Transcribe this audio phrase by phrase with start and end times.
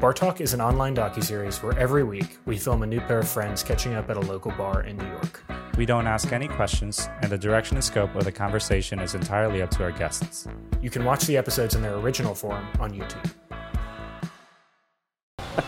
[0.00, 3.28] Bar Talk is an online docuseries where every week we film a new pair of
[3.28, 5.44] friends catching up at a local bar in New York.
[5.76, 9.60] We don't ask any questions, and the direction and scope of the conversation is entirely
[9.60, 10.48] up to our guests.
[10.80, 13.30] You can watch the episodes in their original form on YouTube.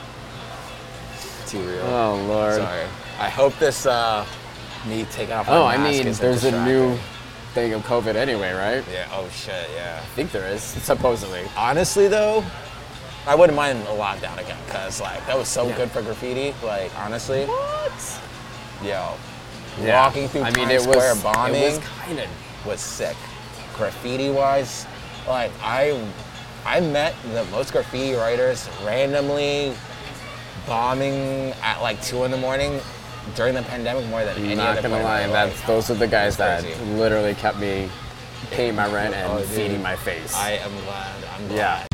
[1.47, 1.83] Too real.
[1.83, 2.55] Oh lord.
[2.55, 2.87] Sorry.
[3.19, 4.25] I hope this uh
[4.87, 6.97] me taking off my Oh, I mean, there's a new
[7.53, 8.83] thing of COVID anyway, right?
[8.91, 9.09] Yeah.
[9.13, 9.69] Oh shit.
[9.75, 10.01] Yeah.
[10.03, 11.43] I think there is, supposedly.
[11.55, 12.43] Honestly though,
[13.27, 15.77] I wouldn't mind a lockdown again because like that was so Yeah.
[15.77, 16.55] good for graffiti.
[16.63, 17.45] Like honestly.
[17.45, 18.21] What?
[18.83, 19.15] Yo.
[19.81, 20.03] Yeah.
[20.05, 22.27] Walking through I mean, Times it was Square bombing It was kind of.
[22.67, 23.17] was sick.
[23.77, 24.87] Graffiti wise,
[25.27, 25.99] like I
[26.67, 29.73] I met the most graffiti writers randomly
[30.67, 32.81] bombing at like two in the morning
[33.35, 35.67] during the pandemic more than any Not other gonna lie, that's life.
[35.67, 36.65] those are the guys that
[36.97, 37.89] literally kept me
[38.51, 40.35] paying my rent oh, and Oh, feeding my face.
[40.35, 41.25] I am glad.
[41.35, 41.57] I'm glad.
[41.57, 41.87] yeah.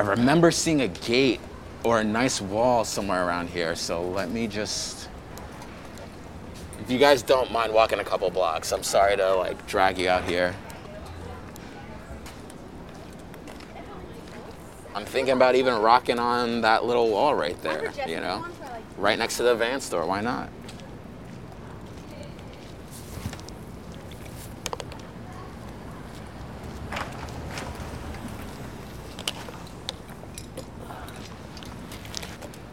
[0.00, 1.40] I remember seeing a gate
[1.84, 5.08] or a nice wall somewhere around here, so let me just.
[6.80, 10.08] If you guys don't mind walking a couple blocks, I'm sorry to like drag you
[10.08, 10.54] out here.
[14.94, 18.44] I'm thinking about even rocking on that little wall right there, you know?
[18.98, 20.50] Right next to the van store, why not?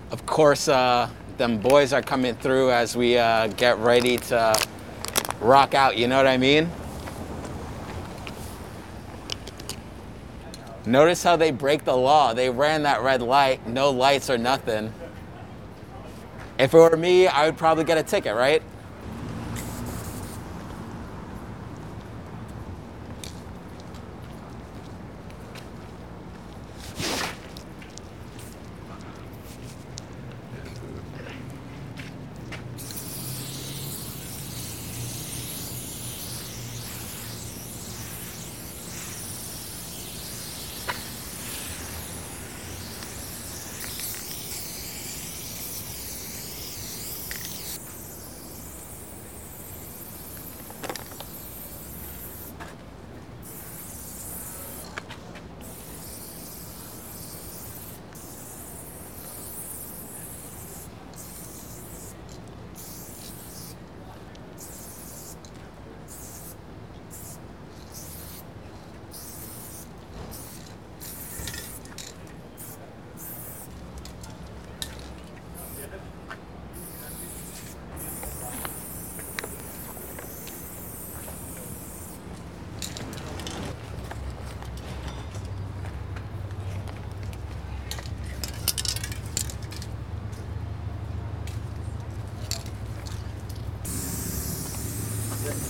[0.09, 4.55] Of course, uh, them boys are coming through as we uh, get ready to
[5.41, 6.69] rock out, you know what I mean?
[10.85, 12.35] Notice how they break the law.
[12.35, 14.93] They ran that red light, no lights or nothing.
[16.59, 18.61] If it were me, I would probably get a ticket, right?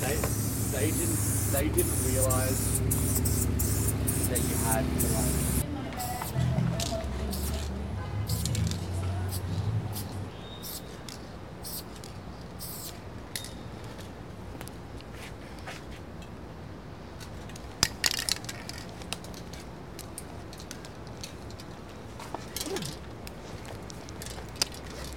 [0.01, 0.15] they,
[0.71, 2.79] they didn't they didn't realize
[4.29, 5.47] that you had to like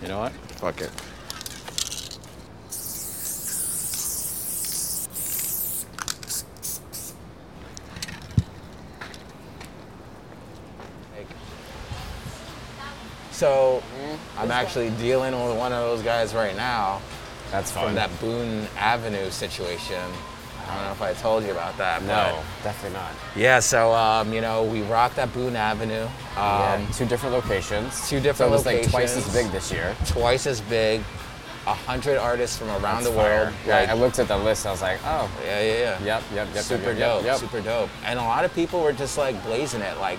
[0.01, 0.33] You know what?
[0.33, 1.10] Fuck it.
[13.45, 13.83] So,
[14.37, 17.01] I'm actually dealing with one of those guys right now
[17.51, 17.95] That's from fun.
[17.95, 19.99] that Boone Avenue situation.
[20.69, 22.03] I don't know if I told you about that.
[22.03, 23.13] no, definitely not.
[23.35, 26.03] Yeah, so, um, you know, we rocked that Boone Avenue.
[26.03, 28.07] Um, yeah, two different locations.
[28.11, 29.97] two different so it was like twice as big this year.
[30.05, 31.01] Twice as big.
[31.67, 33.49] A hundred artists from around That's the world.
[33.49, 33.53] fire.
[33.67, 34.67] Yeah, like- I looked at the list.
[34.67, 35.81] I was like, oh, yeah, yeah, yeah.
[35.81, 36.49] yep, yep, yep.
[36.57, 37.37] yep, super yep, dope, Yep, yep.
[37.39, 37.89] super dope.
[38.05, 40.19] And a lot of people were just like blazing it, like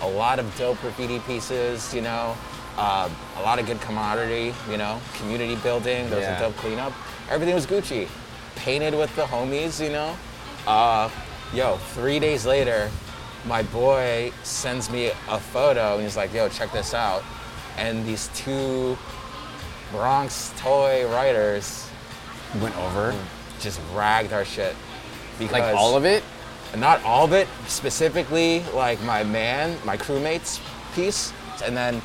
[0.00, 2.34] a lot of dope graffiti pieces, you know,
[2.78, 3.08] uh,
[3.38, 6.08] a lot of good camaraderie, you know, community building.
[6.10, 6.36] There was Yeah.
[6.38, 6.92] a dope cleanup.
[7.30, 8.08] Everything was Gucci,
[8.56, 10.16] painted with the homies, you know.
[10.66, 11.08] Uh,
[11.52, 12.90] yo, three days later,
[13.46, 17.22] my boy sends me a photo and he's like, "Yo, check this out,"
[17.76, 18.96] and these two
[19.90, 21.86] Bronx toy writers
[22.60, 23.14] Went over.
[23.60, 24.74] just ragged our shit.
[25.38, 26.22] Because Like all of it?
[26.74, 30.58] not all of it specifically like my man my crewmates
[30.94, 31.30] piece
[31.62, 32.00] and then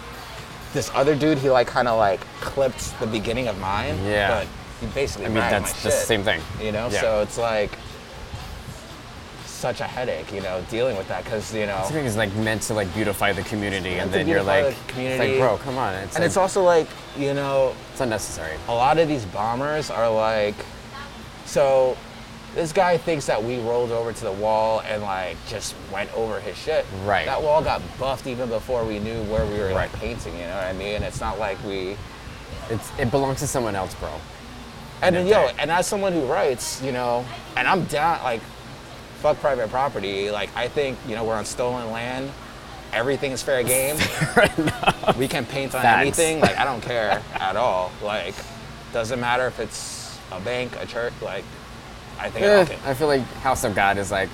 [0.74, 4.40] this other dude he like kind of like clipped the beginning of mine Yeah.
[4.40, 4.48] but
[4.82, 6.42] he basically I mean, that's the shit, same thing.
[6.62, 7.02] you know Yeah.
[7.02, 7.72] so it's like
[9.46, 12.34] such a headache you know dealing with that because you know I think it's like
[12.36, 15.32] meant to like beautify the community, and then you're like, the it's community.
[15.32, 15.96] like, bro, come on.
[15.96, 16.88] It's and like, it's also like
[17.18, 18.56] you know it's unnecessary.
[18.68, 20.54] a lot of these bombers are like,
[21.46, 21.98] so
[22.58, 26.40] this guy thinks that we rolled over to the wall and like just went over
[26.40, 26.88] his shit.
[27.06, 27.26] Right.
[27.28, 30.02] That wall got buffed even before we knew where we were like Right.
[30.02, 30.34] painting.
[30.34, 31.04] You know what I mean?
[31.04, 31.96] It's not like we.
[32.72, 34.10] It's it belongs to someone else, bro.
[35.04, 37.24] And then yo, and as someone who writes, you know,
[37.56, 38.42] and I'm down like,
[39.22, 40.32] fuck private property.
[40.32, 42.32] Like I think you know we're on stolen land.
[42.92, 43.98] Everything is fair game.
[45.20, 46.02] we can paint on Facts.
[46.02, 46.40] anything.
[46.40, 47.92] Like I don't care at all.
[48.02, 48.34] Like
[48.94, 51.14] doesn't matter if it's a bank, a church.
[51.22, 51.44] Like
[52.20, 52.78] I think Eh, okay.
[52.86, 54.30] I feel like House of God is like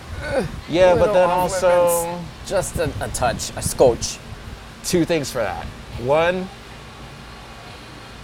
[0.69, 4.17] Yeah, but then also just a, a touch, a scotch.
[4.83, 5.65] two things for that.
[5.99, 6.47] One,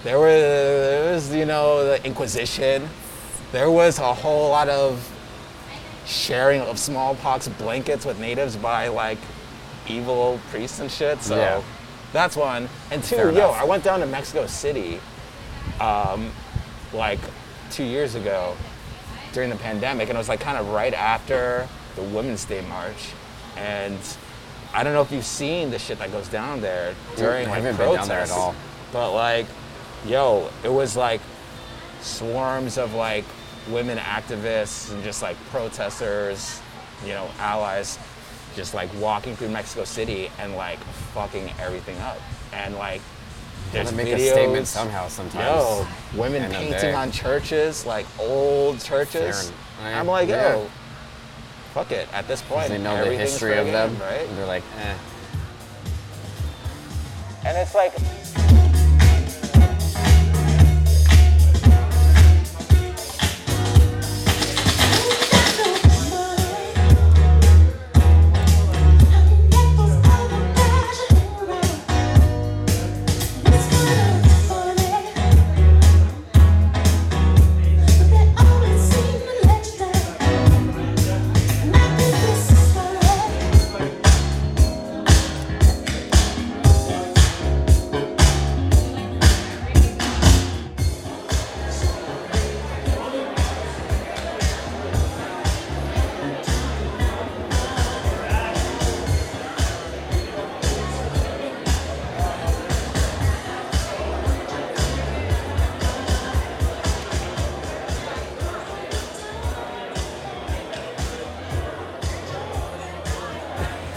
[0.03, 2.87] there was, there was you know the Inquisition.
[3.51, 5.05] There was a whole lot of
[6.05, 9.17] sharing of smallpox blankets with natives by like
[9.87, 11.21] evil priests and shit.
[11.21, 11.61] So Yeah.
[12.13, 12.69] that's one.
[12.91, 13.61] And two, Fair yo, enough.
[13.61, 14.99] I went down to Mexico City,
[15.81, 16.31] um,
[16.93, 17.19] like
[17.71, 18.55] two years ago
[19.33, 23.11] during the pandemic, and it was like kind of right after the Women's Day March.
[23.57, 23.99] And
[24.73, 27.63] I don't know if you've seen the shit that goes down there during I like
[27.63, 28.55] haven't been down there at all.
[28.91, 29.45] But like,
[30.05, 31.21] yo, it was like
[32.01, 33.25] swarms of like
[33.69, 36.61] women activists and just like protesters,
[37.03, 37.99] you know, allies,
[38.55, 40.79] just like walking through Mexico City and like
[41.13, 42.19] fucking everything up.
[42.53, 43.01] And like,
[43.71, 45.45] there's make videos, a statement somehow sometimes.
[45.45, 45.87] Yo,
[46.19, 49.51] women End painting on churches, like old churches.
[49.81, 50.55] Fair- I'm like, yeah.
[50.55, 50.69] yo,
[51.73, 52.07] fuck it.
[52.13, 54.27] At this point, They know the history of them, game, right?
[54.27, 54.95] and they're like, eh.
[57.45, 57.93] And it's like,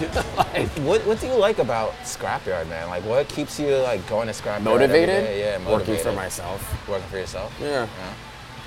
[0.85, 2.89] what, what do you like about Scrapyard, man?
[2.89, 4.63] Like, what keeps you like going to Scrapyard?
[4.63, 5.37] motivated.
[5.39, 6.61] Yeah, Working for myself.
[6.89, 7.53] Working for yourself.
[7.61, 7.87] Yeah.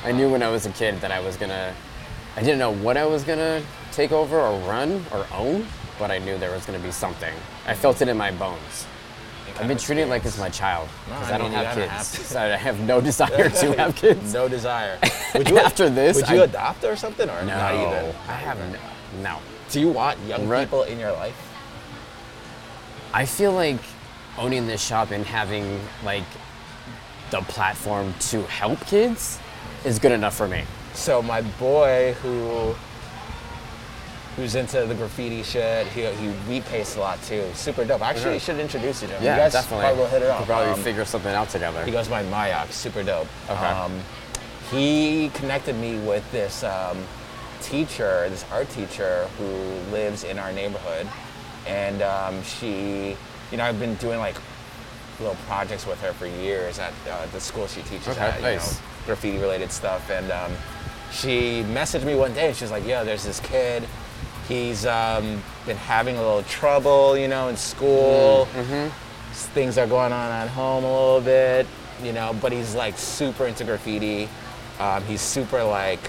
[0.03, 1.73] I knew when I was a kid that I was gonna.
[2.35, 3.61] I didn't know what I was gonna
[3.91, 5.65] take over or run or own,
[5.97, 7.33] but I knew there was gonna be something.
[7.65, 8.85] I felt it in my bones.
[9.57, 11.87] I've been treating it like it's my child No, because I I, don't have kids.
[12.17, 12.25] have.
[12.25, 14.33] So I have no desire to have kids.
[14.33, 14.99] No desire.
[15.33, 18.13] Would you After this, would you I- adopt or something, or No, not even?
[18.27, 18.59] I have
[19.23, 19.37] no.
[19.71, 20.65] Do you want young Right.
[20.65, 21.35] people in your life?
[23.13, 23.79] I feel like
[24.37, 26.23] owning this shop and having like
[27.31, 29.39] the platform to help kids
[29.83, 30.63] is good enough for me.
[30.93, 32.75] So my boy who
[34.35, 36.05] who's into the graffiti shit, he
[36.51, 37.43] he pastes a lot too.
[37.53, 38.01] Super dope.
[38.01, 39.23] Actually, I should introduce you to him.
[39.23, 39.83] Yeah, you guys definitely.
[39.85, 40.45] probably will hit it off.
[40.45, 41.83] probably Um, figure something out together.
[41.85, 43.27] He goes by Mayak, super dope.
[43.49, 43.65] Okay.
[43.65, 44.01] Um,
[44.71, 46.97] he connected me with this um,
[47.61, 49.45] teacher, this art teacher who
[49.91, 51.07] lives in our neighborhood,
[51.67, 53.15] and um, she,
[53.51, 54.35] you know, I've been doing like
[55.19, 58.41] little projects with her for years at uh, the school she teaches Okay, at, you
[58.41, 58.73] nice.
[58.79, 60.51] know, graffiti related stuff, and um,
[61.11, 63.83] she messaged me one day and she was like, "Yo, there's this kid."
[64.47, 68.47] He's um, been having a little trouble, you know, in school
[69.53, 71.67] things are going on at home a little bit,
[72.01, 74.29] you know, but he's like super into graffiti.
[74.79, 75.99] Um, he's super like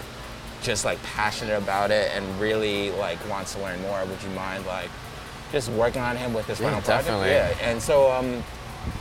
[0.66, 4.04] just like passionate about it and really like wants to learn more.
[4.04, 4.90] Would you mind like
[5.52, 7.06] just working on him with this Yeah, final project?
[7.06, 7.30] definitely.
[7.30, 7.56] Yeah.
[7.70, 8.42] And so um,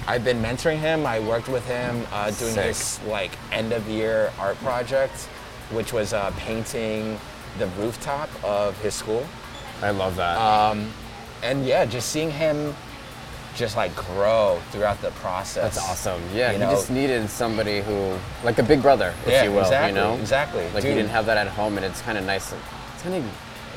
[0.07, 1.05] I've been mentoring him.
[1.07, 2.67] I worked with him uh, doing Sick.
[2.67, 5.23] this like end of year art project,
[5.71, 7.19] which was uh, painting
[7.57, 9.25] the rooftop of his school
[9.81, 10.37] I love that.
[10.37, 10.75] Uh,
[11.43, 12.73] and yeah, just seeing him
[13.55, 15.75] just like grow throughout the process.
[15.75, 16.21] That's awesome.
[16.33, 19.61] Yeah, You know- just needed somebody who, like a big brother, if Yeah, you will.
[19.61, 20.63] exactly, You know, exactly.
[20.73, 20.85] Like Dude.
[20.91, 22.51] you didn't have that at home, and it's kind of nice.
[22.51, 23.23] It's kind of.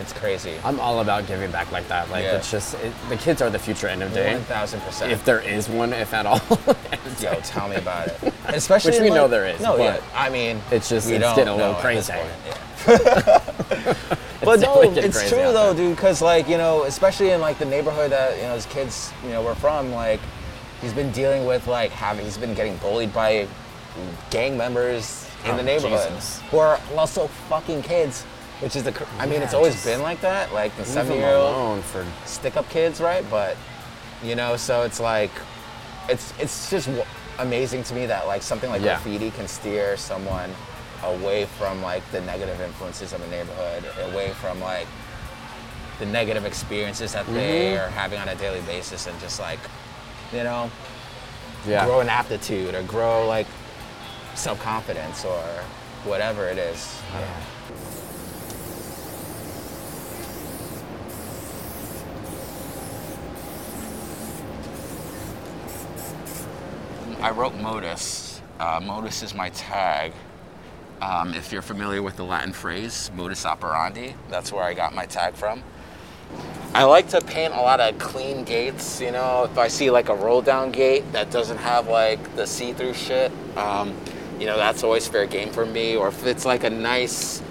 [0.01, 0.55] It's crazy.
[0.65, 2.09] I'm all about giving back like that.
[2.09, 2.37] Like Yeah.
[2.37, 4.33] it's just it, the kids are the future end of day.
[4.35, 5.11] One thousand percent.
[5.11, 6.41] If there is one, if at all.
[7.21, 8.33] Yo, tell me about it.
[8.47, 10.01] Especially Which we know there is, No, but yeah.
[10.15, 12.29] I mean, it's just- we it's don't getting a little know at this crazy.
[12.47, 14.15] yeah.
[14.49, 15.95] but no, it's true though, dude.
[15.97, 19.31] Because like you know, especially in like the neighborhood that you know his kids you
[19.31, 20.21] know were from, like
[20.81, 23.47] he's been dealing with like having he's been getting bullied by
[24.31, 26.41] gang members in Oh, the neighborhood Jesus.
[26.51, 28.25] who are also fucking kids.
[28.61, 31.81] Which is the, cr- I mean, it's always been like that, like the seven-year-old alone
[31.83, 33.25] for stick up kids, right?
[33.31, 33.57] But
[34.21, 35.31] you know, so it's like
[36.09, 37.07] it's it's just w-
[37.39, 38.95] amazing to me that like something like Yeah.
[39.01, 40.51] graffiti can steer someone
[41.05, 44.87] away from like the negative influences of the neighborhood, away from like
[45.99, 47.85] the negative experiences that they Mm-hmm.
[47.87, 49.59] are having on a daily basis, and just like
[50.33, 50.71] you know
[51.67, 51.85] yeah.
[51.85, 53.47] grow an aptitude or grow like
[54.35, 55.43] self confidence or
[56.05, 57.01] whatever it is.
[57.13, 57.25] I.
[67.21, 68.41] I wrote modus.
[68.61, 70.13] Uh, modus is my tag.
[71.01, 75.07] Um, if you're familiar with the Latin phrase modus operandi, that's where I got my
[75.07, 75.63] tag from.
[76.75, 79.01] I like to paint a lot of clean gates.
[79.01, 82.47] You know, if I see like a roll down gate that doesn't have like the
[82.47, 83.97] see through shit, um,
[84.39, 85.97] you know, that's always fair game for me.
[85.97, 87.43] Or if it's like a nice,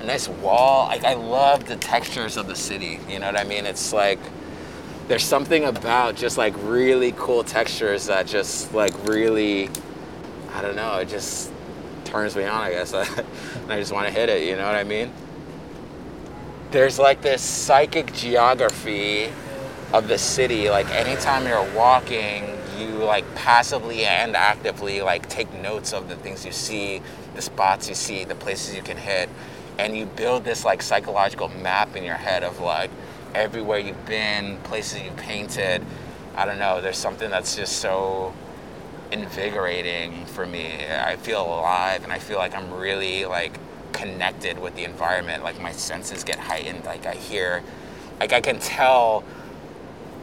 [0.00, 0.88] a nice wall.
[0.88, 3.00] Like I love the textures of the city.
[3.08, 3.64] You know what I mean?
[3.64, 4.20] It's like
[5.08, 9.70] there's something about just like really cool textures that just like really,
[10.52, 11.50] I don't know, it just
[12.08, 12.62] turns me on.
[12.62, 14.48] I guess, and I just want to hit it.
[14.48, 15.12] You know what I mean?
[16.70, 19.32] there's like this psychic geography
[19.92, 20.68] of the city.
[20.68, 22.44] Like anytime you're walking,
[22.78, 27.00] you like passively and actively like take notes of the things you see,
[27.34, 29.30] the spots you see, the places you can hit,
[29.78, 32.90] and you build this like psychological map in your head of like
[33.34, 35.84] everywhere you've been, places you've painted.
[36.36, 36.80] I don't know.
[36.80, 38.34] There's something that's just so
[39.12, 40.86] invigorating for me.
[40.88, 43.58] I feel alive and I feel like I'm really like
[43.92, 45.42] connected with the environment.
[45.42, 46.84] Like my senses get heightened.
[46.84, 47.62] Like I hear,
[48.20, 49.24] like I can tell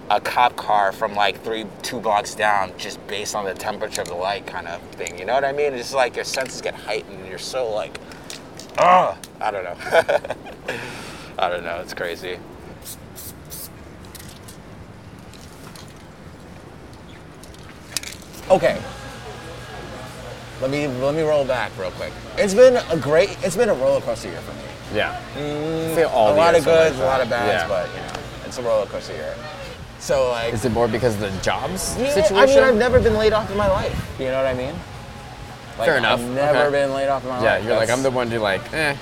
[0.09, 4.07] a cop car from like three, two blocks down just based on the temperature of
[4.07, 5.17] the light kind of thing.
[5.17, 5.73] You know what I mean?
[5.73, 7.99] It's just like your senses get heightened and you're so like,
[8.77, 9.77] oh, I don't know.
[11.39, 11.79] I don't know.
[11.81, 12.37] It's crazy.
[18.49, 18.81] Okay.
[20.61, 22.13] Let me let me roll back real quick.
[22.37, 23.37] It's been a great.
[23.43, 24.63] It's been a roller coaster year for me.
[24.93, 26.09] Yeah.
[26.13, 27.67] All a lot of years are like goods, a lot of bads, Yeah.
[27.67, 29.35] but you know, it's a roller coaster year.
[29.99, 32.37] So like, Is it more because of the jobs yeah, situation?
[32.37, 34.15] I mean, I've never been laid off in my life.
[34.19, 34.73] You know what I mean?
[35.77, 36.19] Like, Fair enough.
[36.19, 36.71] I've never Okay.
[36.71, 37.63] been laid off in my yeah, life.
[37.63, 38.95] Yeah, you're like I'm the one to like, eh.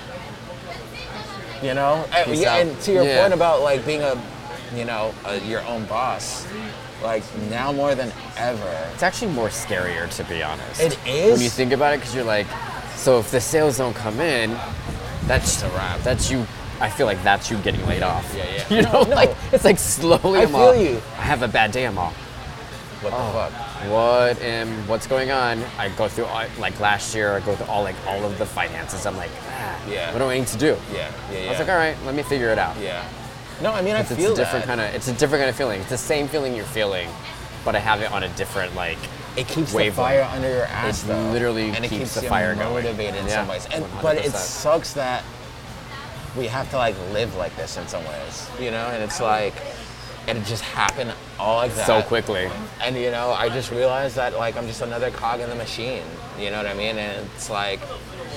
[1.62, 4.20] You know, and, yeah, and to your point about like being a,
[4.76, 6.46] you know, a, your own boss,
[7.02, 8.88] like now more than ever.
[8.94, 10.80] It's actually more scarier to be honest.
[10.80, 11.32] It is?
[11.32, 12.46] when you think about it, because you're like,
[12.96, 14.50] so if the sales don't come in,
[15.26, 16.00] that's a wrap.
[16.00, 16.46] That's you.
[16.80, 18.32] I feel like that's you getting laid off.
[18.36, 18.64] Yeah, yeah.
[18.76, 19.14] You No, know, no.
[19.14, 20.40] like it's like slowly.
[20.40, 20.96] I I'm feel you.
[21.18, 21.86] I have a bad day.
[21.86, 22.12] I'm all.
[23.00, 23.26] What Oh.
[23.26, 23.90] the fuck?
[23.90, 24.88] What am?
[24.88, 25.62] What's going on?
[25.78, 27.32] I go through all, like last year.
[27.36, 29.04] I go through all like all of the finances.
[29.06, 30.10] I'm like, ah, Yeah.
[30.12, 30.76] What do I need to do?
[30.92, 31.46] Yeah, yeah, yeah.
[31.46, 32.76] I was like, all right, let me figure it out.
[32.80, 33.04] Yeah.
[33.62, 34.94] No, I mean, I It's, it's a different kind of.
[34.94, 35.80] It's a different kind of feeling.
[35.80, 37.08] It's the same feeling you're feeling,
[37.64, 38.98] but I have it on a different like.
[39.36, 41.30] It keeps the fire under your ass, It though.
[41.32, 42.72] literally and it keeps keeps the you fire going.
[42.84, 43.66] motivated in Yeah, some ways.
[43.72, 45.24] And but it sucks that
[46.36, 48.86] we have to like live like this in some ways, you know.
[48.88, 49.54] And it's like,
[50.28, 52.48] and it just happened all like that So quickly.
[52.80, 56.04] And you know, I just realized that like I'm just another cog in the machine.
[56.38, 56.96] You know what I mean?
[56.98, 57.80] And it's like.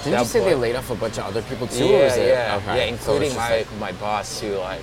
[0.03, 1.85] Didn't you say they laid off a bunch of other people too?
[1.85, 2.27] Yeah, or is it?
[2.29, 2.77] yeah, Okay.
[2.77, 4.81] yeah, including it's just my like- my boss who like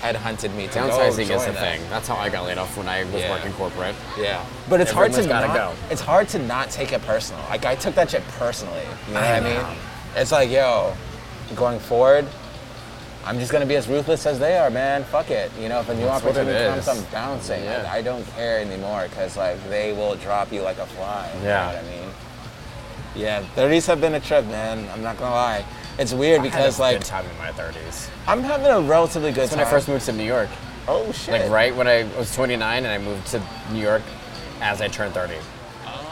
[0.00, 1.80] headhunted me to go Downsizing is join the thing.
[1.90, 3.30] That's how I got laid off when I was Yeah.
[3.30, 3.94] working corporate.
[4.18, 5.72] Yeah, but it's hard to not, go.
[5.90, 7.42] It's hard to not take it personal.
[7.48, 8.86] Like I took that shit personally.
[9.08, 9.78] You know I what I mean?
[10.16, 10.94] It's like, yo,
[11.54, 12.26] going forward,
[13.24, 15.04] I'm just gonna be as ruthless as they are, man.
[15.04, 15.50] Fuck it.
[15.60, 16.88] You know, if a new That's opportunity comes, is.
[16.88, 17.66] I'm bouncing.
[17.66, 17.92] Like, Yeah.
[17.92, 21.28] I don't care anymore because like they will drop you like a fly.
[21.40, 21.60] You Yeah.
[21.60, 22.10] know what I mean?
[23.16, 24.88] Yeah, 30s have been a trip, man.
[24.94, 25.64] I'm not gonna lie.
[25.98, 28.08] It's weird because like, I had a like good time in my 30s.
[28.26, 30.48] I'm having a relatively good That's when I first moved to New York.
[30.86, 31.40] oh shit.
[31.42, 34.02] Like right when I was 29 and I moved to New York
[34.60, 35.34] as I turned 30.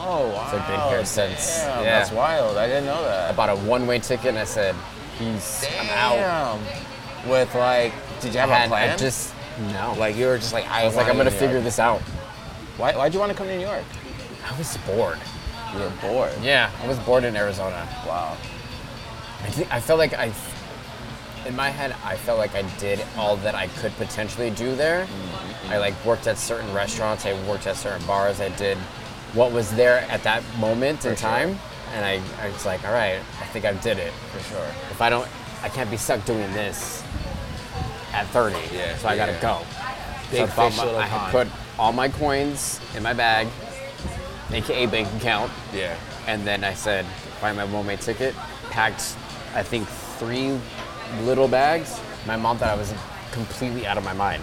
[0.01, 0.49] Oh wow.
[0.51, 1.99] So I've been here since- Damn, yeah.
[1.99, 2.57] That's wild.
[2.57, 3.31] I didn't know that.
[3.31, 4.75] I bought a one-way ticket and I said,
[5.19, 6.61] "Peace, I'm out."
[7.27, 8.91] With like, did you have And a plan?
[8.91, 9.35] I just
[9.73, 9.91] no.
[9.91, 11.65] Like like you were just like I, I was like, I'm gonna be figure like-
[11.65, 12.01] this out.
[12.77, 13.83] Why, why'd you want to come to New York?
[14.49, 15.19] I was bored.
[15.73, 16.33] You were bored.
[16.43, 17.89] Yeah, I was bored in Arizona.
[18.07, 18.37] Wow.
[19.47, 20.33] I, think, I felt like I,
[21.47, 25.05] in my head, I felt like I did all that I could potentially do there.
[25.07, 25.73] Mm-hmm.
[25.73, 27.25] I like worked at certain restaurants.
[27.25, 28.41] I worked at certain bars.
[28.41, 28.77] I did
[29.35, 31.17] what was there at that moment in sure.
[31.17, 31.59] time,
[31.93, 34.13] and I, I was like, all right, I think I did it.
[34.13, 34.67] For sure.
[34.91, 35.29] If I don't,
[35.63, 37.05] I can't be stuck doing this
[38.13, 38.57] at 30.
[38.75, 39.61] Yeah, so I gotta go.
[40.31, 41.51] Big so I, fish, my- little I had pond.
[41.51, 43.47] put all my coins in my bag,
[44.51, 45.53] aka bank account.
[45.73, 45.97] Yeah.
[46.27, 47.07] And then I said,
[47.41, 48.35] buy my one-way ticket.
[48.71, 49.17] Packed,
[49.57, 50.59] I think, three
[51.23, 51.99] little bags.
[52.27, 52.93] My mom thought I was
[53.33, 54.43] completely out of my mind.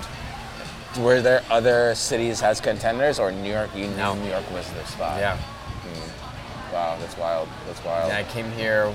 [0.99, 3.69] Were there other cities as contenders, or New York?
[3.75, 4.15] You No.
[4.15, 5.19] knew New York was the spot.
[5.19, 5.37] Yeah.
[5.37, 6.73] Hmm.
[6.73, 7.47] Wow, that's wild.
[7.67, 8.11] That's wild.
[8.11, 8.91] And I came here,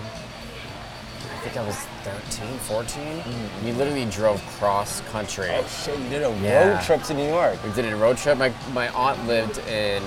[1.35, 3.03] I think I was 13, 14.
[3.21, 3.65] Mm-hmm.
[3.67, 5.51] We literally drove cross country.
[5.53, 5.97] oh shit!
[6.01, 6.69] You did a Yeah.
[6.77, 7.63] road trip to New York.
[7.65, 8.39] We did a road trip.
[8.39, 10.03] My, my aunt lived in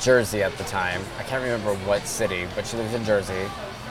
[0.00, 1.02] Jersey at the time.
[1.20, 3.48] I can't remember what city, but she lived in Jersey.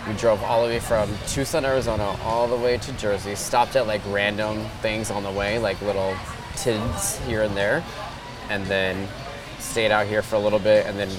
[0.08, 3.36] We drove all the way from Tucson, Arizona, all the way to Jersey.
[3.36, 6.16] Stopped at like random things on the way, like little
[6.56, 7.84] tints here and there,
[8.50, 9.08] and then
[9.60, 11.10] stayed out here for a little bit, and then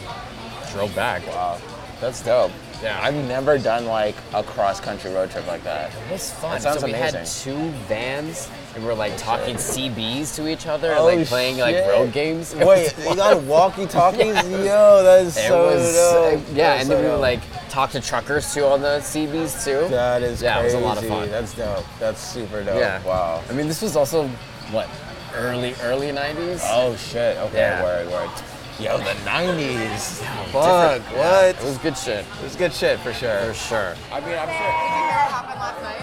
[0.73, 1.27] drove back.
[1.29, 1.59] Wow,
[2.01, 2.53] that's dope.
[2.83, 2.99] Yeah.
[3.03, 5.93] I've never done like a cross country road trip like that.
[5.95, 6.53] It was fun.
[6.53, 7.53] That sounds so we had amazing.
[7.53, 12.13] two vans, we were like talking CBs to each other, Oh, like playing like road
[12.13, 12.55] games.
[12.55, 12.65] Wait,
[12.97, 14.21] was you got walkie talkies?
[14.35, 14.45] Yes.
[14.67, 16.45] Yo, that's It so was uh, dope.
[16.55, 19.89] yeah, and so then we would like talk to truckers too on the CBs too.
[19.89, 20.77] That is yeah, crazy.
[20.77, 21.31] it was a lot of fun.
[21.31, 21.85] That's dope.
[21.99, 22.79] That's super dope.
[22.79, 23.43] yeah, Wow.
[23.49, 24.29] I mean, this was also
[24.71, 24.89] what
[25.35, 26.61] early early '90s.
[26.65, 27.37] Oh shit.
[27.39, 27.59] Okay.
[27.59, 27.83] Yeah.
[27.83, 28.09] Word.
[28.11, 28.31] Word.
[28.79, 30.21] Yo, the '90s.
[30.21, 31.03] Different- Fuck.
[31.13, 31.57] yeah, What?
[31.57, 33.41] It was good shit It was good shit for sure.
[33.47, 33.95] for sure.
[34.13, 34.67] I mean, I'm Did sure.
[34.67, 36.01] you hear what happened last night?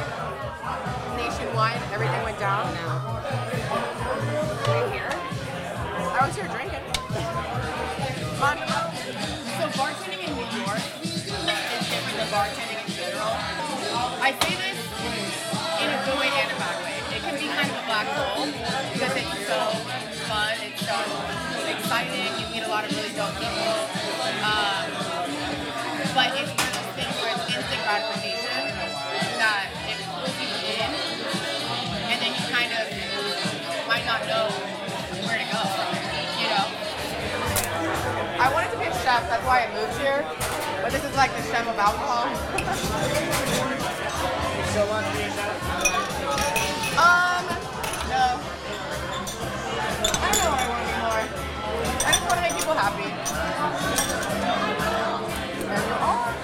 [1.18, 2.17] Nationwide, everything
[2.48, 2.64] Right
[4.88, 5.12] here.
[5.12, 6.80] I was here drinking.
[9.60, 13.36] So bartending in New York is different than bartending in general.
[14.24, 16.96] I say this in a good way and a bad way.
[17.12, 18.48] It can be kind of a black hole
[18.96, 19.60] because it's so
[20.32, 20.96] fun, it's so
[21.68, 23.76] exciting, you meet a lot of really dope people.
[24.48, 24.88] Um,
[26.16, 28.47] but it's one of those things where it's instant gratification
[33.88, 34.50] might not know
[35.26, 36.68] where to go from there, you know?
[38.40, 40.26] I wanted to be a chef, that's why I moved here.
[40.84, 42.28] But this is like the chef of alcohol.
[46.98, 47.46] um,
[48.12, 48.40] no.
[50.20, 51.26] I don't know what I want to be more.
[52.06, 53.10] I just want to make people happy.
[55.68, 56.36] And you are.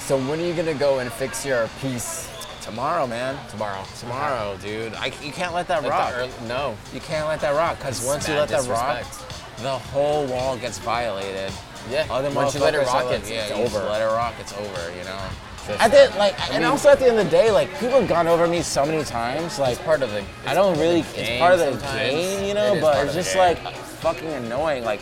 [0.00, 2.35] So when are you gonna go and fix your piece
[2.66, 3.38] Tomorrow, man.
[3.48, 3.82] tomorrow?
[4.00, 4.92] Tomorrow, dude.
[4.94, 6.10] I, you can't let that Like rock.
[6.12, 6.76] the early, no.
[6.92, 9.62] You can't let that rock because once you mad let that rock, disrespect.
[9.62, 11.52] the whole wall gets violated.
[11.88, 13.76] Yeah, Other once you let it motherfuckers rock, are like, it's- yeah, it's you just
[13.76, 13.88] over.
[13.88, 14.90] Let it rock, it's over.
[14.98, 15.18] You know.
[15.66, 18.00] Just- At the like, and mean- also at the end of the day, like people
[18.00, 19.58] have gone over me so many times.
[19.60, 20.24] Like It's part of the.
[20.46, 21.00] I don't it's part of really.
[21.00, 22.78] It's part of the game, you know.
[22.80, 23.58] But it's just like
[24.00, 24.84] fucking annoying.
[24.84, 25.00] Like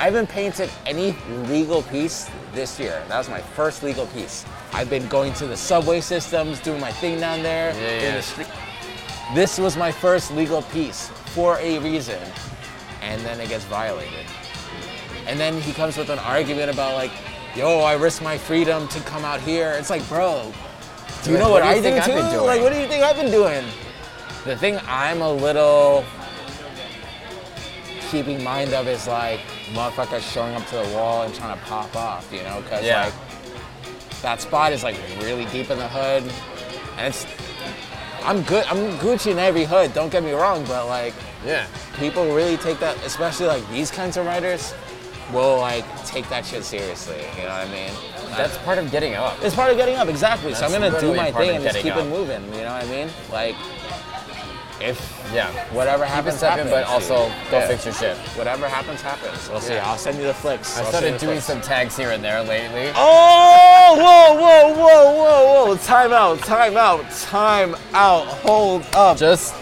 [0.00, 1.14] I haven't painted any
[1.48, 3.04] legal piece this year.
[3.08, 4.46] That was my first legal piece.
[4.72, 7.74] I've been going to the subway systems, doing my thing down there.
[7.74, 8.16] Yeah, in yeah.
[8.16, 8.48] the street.
[9.34, 12.18] This was my first legal piece for a reason,
[13.02, 14.24] and then it gets violated.
[15.26, 17.12] And then he comes with an argument about like,
[17.54, 19.72] yo, I risk my freedom to come out here.
[19.72, 20.50] It's like, bro,
[21.24, 22.14] do you Like, know what what, you I think do I've too?
[22.14, 22.46] been doing?
[22.46, 23.66] Like, what do you think I've been doing?
[24.46, 26.06] The thing I'm a little
[28.10, 29.40] keeping mind of is like
[29.74, 32.60] motherfuckers showing up to the wall and trying to pop off, you know?
[32.62, 33.04] Because Yeah.
[33.06, 33.14] like
[34.22, 36.22] that spot is like really deep in the hood,
[36.98, 37.26] and it's.
[38.22, 38.64] I'm good.
[38.66, 39.94] I'm Gucci in every hood.
[39.94, 41.14] Don't get me wrong, but like
[41.46, 41.64] Yeah.
[41.98, 44.74] people really take that, especially like these kinds of writers,
[45.32, 47.16] will like take that shit seriously.
[47.38, 47.90] You know what I mean?
[48.36, 49.42] That's part of getting up.
[49.42, 50.54] It's part of getting up, exactly.
[50.54, 52.44] so I'm gonna do my thing and just keep it moving.
[52.54, 53.08] You know what I mean?
[53.32, 53.54] Like,
[54.80, 54.98] if
[55.32, 55.46] Yeah.
[55.72, 56.70] whatever happens, happens.
[56.70, 57.66] but also go Yeah.
[57.68, 58.16] fix your shit.
[58.36, 59.48] Whatever happens, happens.
[59.50, 59.76] We'll see.
[59.78, 60.76] I'll send you the flicks.
[60.76, 61.46] I I'll started send you the doing flicks.
[61.46, 62.90] some tags here and there lately.
[62.96, 65.76] Oh, whoa, whoa, whoa, whoa, whoa!
[65.76, 68.26] Time out, time out, time out.
[68.26, 69.54] Hold up, Just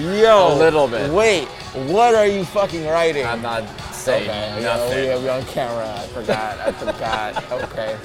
[0.00, 0.52] yo.
[0.52, 1.10] a little bit.
[1.10, 3.26] Wait, what are you fucking writing?
[3.26, 3.64] I'm not
[4.06, 5.04] saying Okay, nothing.
[5.04, 5.92] Yeah, we, we on camera.
[5.98, 6.58] I forgot.
[6.60, 7.44] I forgot.
[7.66, 7.96] Okay.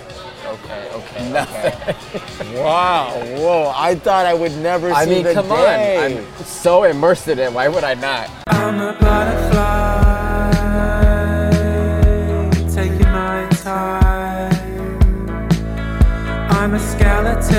[0.43, 0.89] Okay.
[0.95, 1.31] Okay.
[2.49, 2.63] Okay.
[2.63, 3.11] Wow.
[3.37, 3.71] Whoa.
[3.75, 6.17] I thought I would never I see mean, the come day.
[6.17, 6.17] on.
[6.17, 7.53] I'm so immersed in it.
[7.53, 8.27] Why would I not?
[8.47, 10.51] I'm a butterfly,
[12.73, 14.51] taking my time.
[16.49, 17.53] I'm a skeleton,